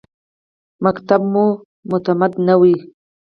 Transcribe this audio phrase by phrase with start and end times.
[0.81, 1.45] ښوونځی مو
[1.89, 2.75] متمدنوي